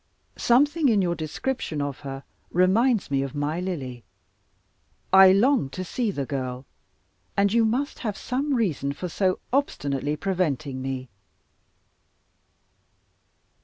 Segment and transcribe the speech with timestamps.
[0.39, 4.03] Something in your description of her reminds me of my Lily.
[5.13, 6.65] I long to see the girl:
[7.37, 11.07] and you must have some reason for so obstinately preventing me.